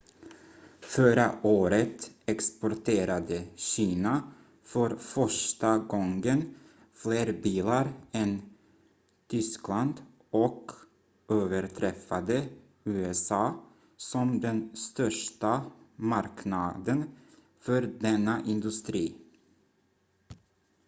förra 0.81 1.31
året 1.43 2.11
exporterade 2.25 3.43
kina 3.55 4.31
för 4.63 4.95
första 4.95 5.77
gången 5.77 6.55
fler 6.93 7.33
bilar 7.41 7.87
än 8.11 8.41
tyskland 9.27 9.93
och 10.29 10.71
överträffade 11.29 12.47
usa 12.83 13.53
som 13.97 14.39
den 14.39 14.75
största 14.75 15.71
marknaden 15.97 17.03
för 17.59 17.81
denna 17.81 18.41
industri 18.45 19.15